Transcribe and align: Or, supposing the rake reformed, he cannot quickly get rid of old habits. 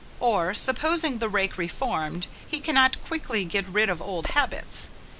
Or, 0.19 0.55
supposing 0.55 1.19
the 1.19 1.29
rake 1.29 1.59
reformed, 1.59 2.25
he 2.47 2.59
cannot 2.59 2.99
quickly 3.03 3.45
get 3.45 3.67
rid 3.67 3.87
of 3.87 4.01
old 4.01 4.25
habits. 4.33 4.89